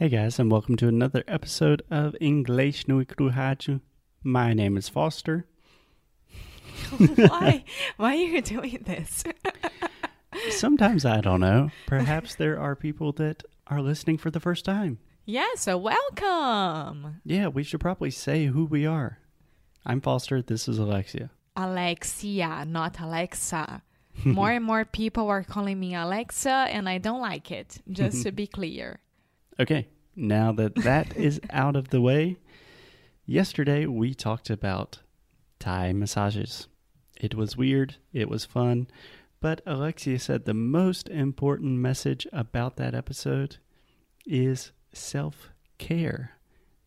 [0.00, 3.82] Hey guys, and welcome to another episode of English no Rádio.
[4.24, 5.44] My name is Foster.
[7.16, 7.64] why?
[7.98, 9.24] Why are you doing this?
[10.52, 11.68] Sometimes I don't know.
[11.86, 15.00] Perhaps there are people that are listening for the first time.
[15.26, 17.20] yeah, so welcome.
[17.22, 19.18] Yeah, we should probably say who we are.
[19.84, 20.40] I'm Foster.
[20.40, 21.28] This is Alexia.
[21.56, 23.82] Alexia, not Alexa.
[24.24, 28.32] More and more people are calling me Alexa, and I don't like it, just to
[28.32, 29.00] be clear.
[29.60, 32.38] Okay, now that that is out of the way,
[33.26, 35.00] yesterday we talked about
[35.58, 36.66] Thai massages.
[37.20, 38.86] It was weird, it was fun,
[39.38, 43.58] but Alexia said the most important message about that episode
[44.24, 46.38] is self care.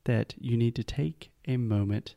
[0.05, 2.15] That you need to take a moment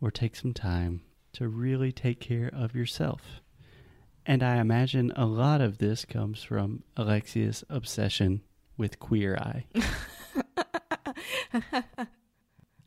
[0.00, 1.02] or take some time
[1.34, 3.42] to really take care of yourself.
[4.24, 8.40] And I imagine a lot of this comes from Alexia's obsession
[8.76, 9.64] with Queer Eye.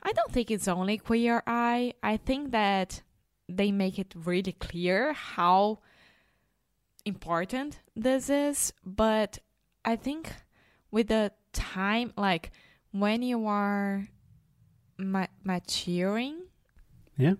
[0.03, 1.93] I don't think it's only Queer Eye.
[2.03, 3.01] I think that
[3.49, 5.79] they make it really clear how
[7.05, 9.39] important this is, but
[9.85, 10.31] I think
[10.91, 12.51] with the time, like
[12.91, 14.07] when you are
[14.97, 16.41] ma- maturing,
[17.17, 17.33] Yeah?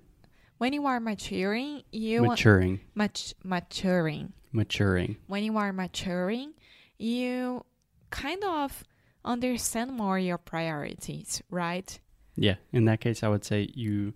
[0.58, 2.80] when you are maturing, you Maturing.
[2.95, 4.34] mat- maturing.
[4.52, 5.18] Maturing.
[5.28, 6.53] When you are maturing,
[6.98, 7.66] you
[8.09, 8.83] kind of
[9.23, 12.00] understand more your priorities, right?
[12.36, 12.55] Yeah.
[12.72, 14.13] In that case, I would say you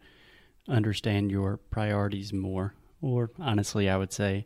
[0.68, 2.74] understand your priorities more.
[3.02, 4.46] Or honestly, I would say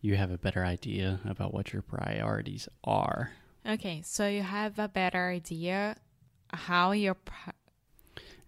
[0.00, 3.32] you have a better idea about what your priorities are.
[3.66, 5.96] Okay, so you have a better idea
[6.52, 7.16] how your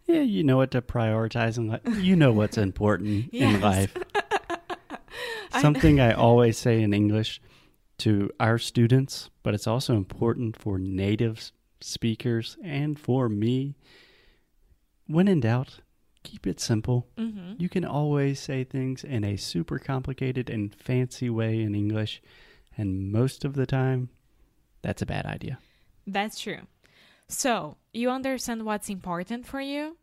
[0.06, 1.80] Yeah, you know what to prioritize in life.
[2.00, 3.96] You know what's important in life.
[5.52, 7.40] I Something I always say in English
[7.98, 13.74] to our students, but it's also important for native speakers and for me.
[15.06, 15.80] When in doubt,
[16.22, 17.08] keep it simple.
[17.16, 17.60] Mhm.
[17.60, 22.20] You can always say things in a super complicated and fancy way in English,
[22.76, 24.10] and most of the time,
[24.82, 25.58] that's a bad idea.
[26.06, 26.66] That's true.
[27.28, 29.96] So you understand what's important for you.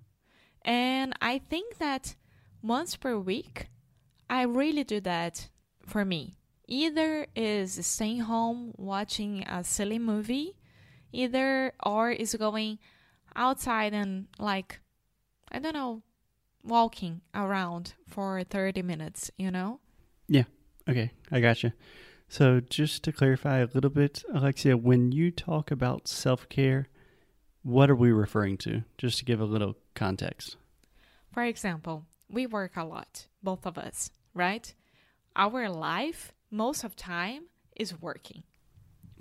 [0.64, 2.16] And I think that
[2.62, 3.68] once per week,
[4.30, 5.50] I really do that
[5.86, 6.36] for me.
[6.68, 10.56] Either is staying home watching a silly movie,
[11.12, 12.80] either or is going
[13.36, 14.80] outside and like,
[15.52, 16.02] I don't know,
[16.64, 19.80] walking around for 30 minutes, you know?
[20.28, 20.46] Yeah.
[20.90, 21.74] Okay, I gotcha.
[22.28, 26.90] So, just to clarify a little bit, Alexia, when you talk about self care,
[27.62, 28.84] what are we referring to?
[28.98, 30.58] Just to give a little context.
[31.31, 34.74] For example, we work a lot, both of us, right?
[35.36, 37.44] Our life, most of time,
[37.76, 38.44] is working.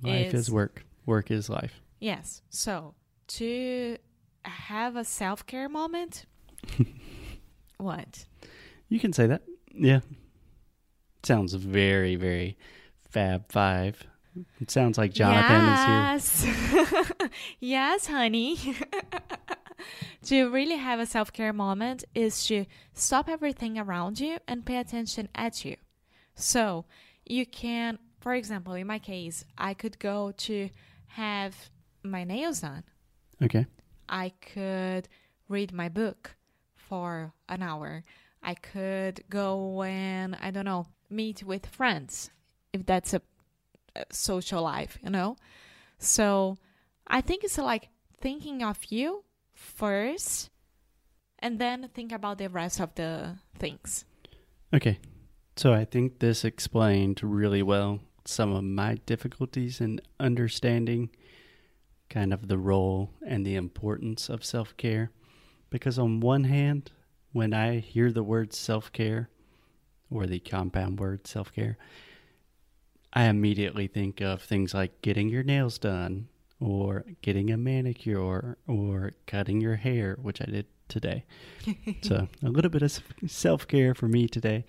[0.02, 1.80] Life is Is- work, work is life.
[2.00, 2.42] Yes.
[2.50, 2.94] So
[3.28, 3.96] to
[4.44, 6.26] have a self care moment,
[7.78, 8.26] what?
[8.88, 9.42] You can say that.
[9.74, 10.00] Yeah.
[11.22, 12.56] Sounds very, very
[13.10, 14.04] Fab Five.
[14.60, 16.82] It sounds like Jonathan is here.
[16.82, 17.22] yes.
[17.60, 18.58] yes, honey.
[20.24, 24.76] to really have a self care moment is to stop everything around you and pay
[24.78, 25.76] attention at you.
[26.34, 26.84] So
[27.26, 30.70] you can, for example, in my case, I could go to
[31.08, 31.54] have
[32.02, 32.84] my nails done.
[33.42, 33.66] Okay.
[34.08, 35.08] I could
[35.48, 36.36] read my book
[36.76, 38.02] for an hour.
[38.42, 42.30] I could go and, I don't know, meet with friends
[42.72, 43.22] if that's a,
[43.96, 45.36] a social life, you know?
[45.98, 46.58] So
[47.06, 47.88] I think it's like
[48.20, 50.50] thinking of you first
[51.38, 54.04] and then think about the rest of the things.
[54.74, 54.98] Okay.
[55.56, 61.10] So I think this explained really well some of my difficulties in understanding
[62.08, 65.10] kind of the role and the importance of self care.
[65.70, 66.90] Because, on one hand,
[67.32, 69.28] when I hear the word self care
[70.10, 71.76] or the compound word self care,
[73.12, 76.28] I immediately think of things like getting your nails done
[76.60, 81.24] or getting a manicure or cutting your hair, which I did today.
[82.02, 84.64] so, a little bit of self care for me today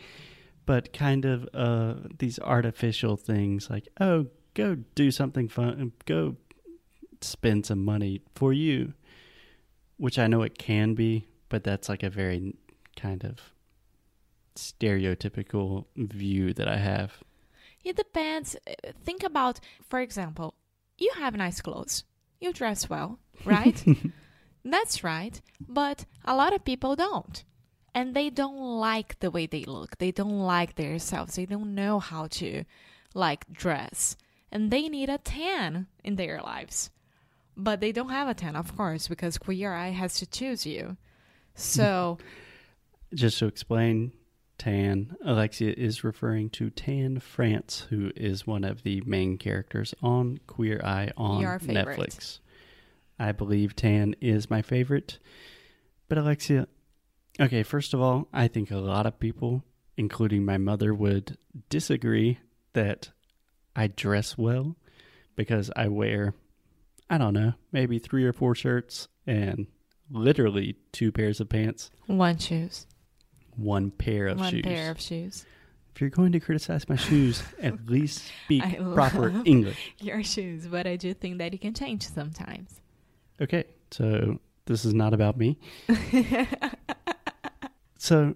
[0.65, 6.35] but kind of uh, these artificial things like, oh, go do something fun, go
[7.21, 8.93] spend some money for you,
[9.97, 12.55] which I know it can be, but that's like a very
[12.95, 13.39] kind of
[14.55, 17.23] stereotypical view that I have.
[17.83, 18.55] It depends.
[18.67, 20.55] Uh, Think about, for example,
[20.97, 22.03] you have nice clothes,
[22.39, 23.83] you dress well, right?
[24.65, 25.39] That's right.
[25.67, 27.43] But a lot of people don't.
[27.95, 29.97] And they don't like the way they look.
[29.97, 31.35] They don't like themselves.
[31.35, 32.65] They don't know how to
[33.13, 34.17] like dress.
[34.51, 36.89] And they need a tan in their lives.
[37.57, 40.97] but they don't have a tan, of course, because Queer Eye has to choose you.
[41.55, 42.17] So,
[43.13, 44.11] Just to explain,
[44.57, 50.39] Tan, Alexia is referring to Tan France, who is one of the main characters on
[50.47, 51.41] Queer Eye on.
[51.43, 52.39] Netflix.
[53.17, 55.19] I believe Tan is my favorite.
[56.09, 56.67] But Alexia,
[57.39, 59.63] okay, first of all, I think a lot of people,
[59.97, 61.37] including my mother, would
[61.69, 62.39] disagree
[62.73, 63.09] that
[63.75, 64.75] I dress well
[65.35, 66.33] because I wear,
[67.09, 69.67] I don't know, maybe three or four shirts and
[70.09, 72.87] literally two pairs of pants, one shoes,
[73.55, 74.63] one pair of one shoes.
[74.63, 75.45] pair of shoes.
[75.93, 79.93] If you're going to criticize my shoes, at least speak I proper English.
[79.99, 82.81] Your shoes, but I do think that you can change sometimes.
[83.41, 85.57] Okay, so this is not about me.
[88.05, 88.35] So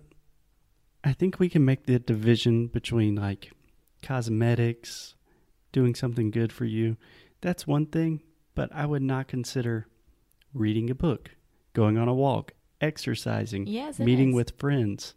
[1.04, 3.51] I think we can make the division between like
[4.01, 5.13] cosmetics,
[5.71, 6.98] doing something good for you.
[7.42, 8.24] That's one thing,
[8.56, 9.88] but I would not consider
[10.56, 11.36] reading a book,
[11.74, 14.36] going on a walk, exercising, yes, meeting is.
[14.38, 15.13] with friends.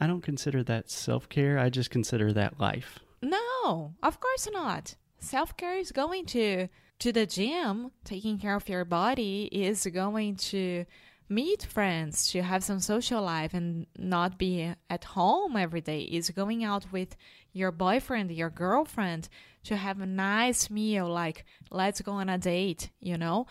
[0.00, 1.56] I don't consider that self care.
[1.56, 2.98] I just consider that life.
[3.22, 4.96] No, of course not.
[5.20, 6.66] Self care is going to
[6.98, 10.86] to the gym, taking care of your body is going to
[11.30, 16.02] meet friends, to have some social life and not be at home every day.
[16.02, 17.16] Is going out with
[17.52, 19.28] your boyfriend, your girlfriend
[19.64, 23.46] to have a nice meal like let's go on a date, you know?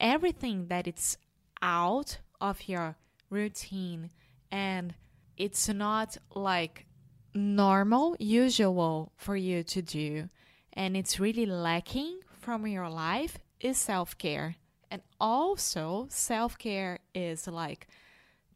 [0.00, 1.16] Everything that it's
[1.62, 2.96] out of your
[3.30, 4.10] routine
[4.50, 4.94] and
[5.36, 6.86] it's not like
[7.34, 10.28] normal, usual for you to do,
[10.72, 14.56] and it's really lacking from your life is self care.
[14.92, 17.86] And also, self care is like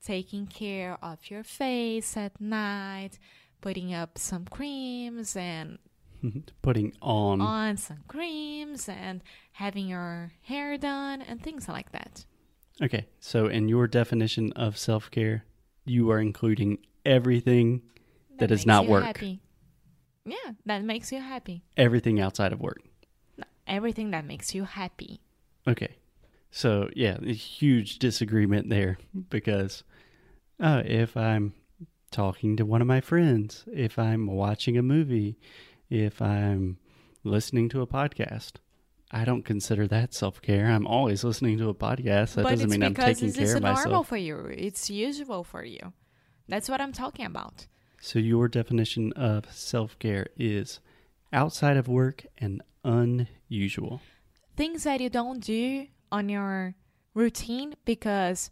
[0.04, 3.18] taking care of your face at night,
[3.62, 5.78] putting up some creams and
[6.62, 9.22] Putting on on some creams and
[9.52, 12.26] having your hair done and things like that.
[12.82, 15.46] Okay, so in your definition of self care,
[15.86, 17.80] you are including everything
[18.36, 19.04] That does not work.
[19.04, 19.40] Happy.
[20.26, 21.62] Yeah, that makes you happy.
[21.78, 22.82] everything outside of work.
[23.38, 25.20] No, everything that makes you happy.
[25.66, 25.96] Okay.
[26.50, 28.98] So, yeah, a huge disagreement there
[29.28, 29.84] because
[30.60, 31.52] uh, if I'm
[32.10, 35.38] talking to one of my friends, if I'm watching a movie,
[35.90, 36.78] if I'm
[37.24, 38.52] listening to a podcast,
[39.10, 40.66] I don't consider that self care.
[40.66, 42.34] I'm always listening to a podcast.
[42.34, 44.46] That but doesn't it's mean I'm because taking it's, care it's of normal for you.
[44.46, 45.92] It's usual for you.
[46.48, 47.66] That's what I'm talking about.
[48.00, 50.80] So, your definition of self care is
[51.32, 54.00] outside of work and unusual.
[54.56, 56.74] Things that you don't do on your
[57.14, 58.50] routine because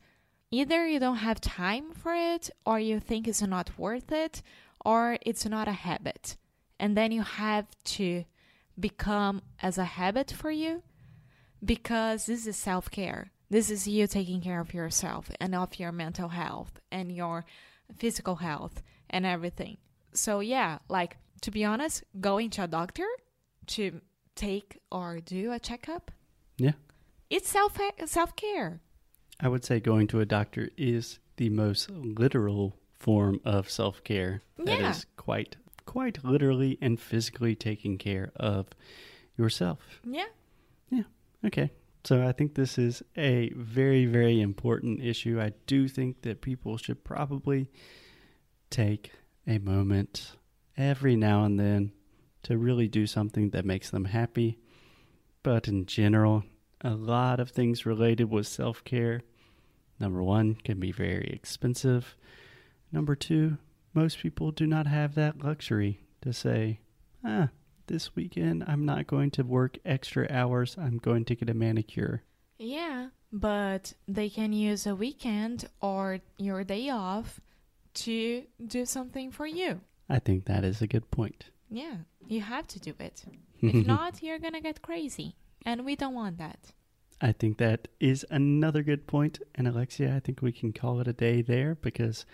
[0.50, 4.42] either you don't have time for it or you think it's not worth it
[4.84, 6.36] or it's not a habit.
[6.78, 8.24] And then you have to
[8.78, 10.82] become as a habit for you
[11.64, 13.30] because this is self care.
[13.50, 17.44] This is you taking care of yourself and of your mental health and your
[17.96, 19.76] physical health and everything.
[20.12, 23.06] So, yeah, like to be honest, going to a doctor
[23.66, 24.00] to
[24.34, 26.10] take or do a checkup,
[26.56, 26.72] Yeah.
[27.30, 28.80] It's self self care.
[29.40, 34.42] I would say going to a doctor is the most literal form of self care.
[34.58, 34.90] That Yeah.
[34.90, 35.56] is quite
[35.86, 38.68] quite literally and physically taking care of
[39.36, 40.00] yourself.
[40.02, 40.24] Yeah.
[40.90, 41.02] Yeah.
[41.44, 41.72] Okay.
[42.04, 45.40] So I think this is a very, very important issue.
[45.40, 47.70] I do think that people should probably
[48.70, 49.12] take
[49.46, 50.36] a moment
[50.76, 51.92] every now and then
[52.44, 54.58] to really do something that makes them happy.
[55.42, 56.44] But in general,
[56.84, 59.22] a lot of things related with self care,
[59.98, 62.14] number one, can be very expensive.
[62.92, 63.56] Number two,
[63.94, 66.80] most people do not have that luxury to say,
[67.24, 67.48] ah,
[67.86, 70.76] this weekend I'm not going to work extra hours.
[70.78, 72.22] I'm going to get a manicure.
[72.58, 77.40] Yeah, but they can use a weekend or your day off
[77.94, 79.80] to do something for you.
[80.08, 81.46] I think that is a good point.
[81.70, 81.96] Yeah,
[82.28, 83.24] you have to do it.
[83.60, 85.36] If not, you're gonna get crazy.
[85.64, 86.72] And we don't want that.
[87.20, 89.38] I think that is another good point.
[89.54, 92.26] And Alexia, I think we can call it a day there because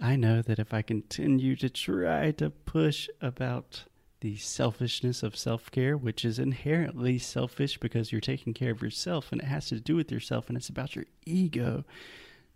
[0.00, 3.84] I know that if I continue to try to push about
[4.20, 9.32] the selfishness of self care, which is inherently selfish because you're taking care of yourself
[9.32, 11.84] and it has to do with yourself and it's about your ego,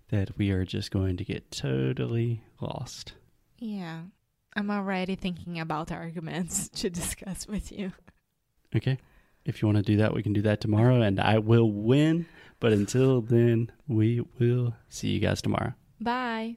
[0.09, 3.13] that we are just going to get totally lost.
[3.59, 4.03] Yeah,
[4.57, 7.93] I'm already thinking about arguments to discuss with you.
[8.75, 8.99] Okay.
[9.45, 12.27] If you want to do that, we can do that tomorrow and I will win.
[12.61, 15.75] But until then, we will see you guys tomorrow.
[16.01, 16.57] Bye.